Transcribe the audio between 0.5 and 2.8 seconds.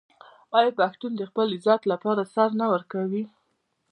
آیا پښتون د خپل عزت لپاره سر نه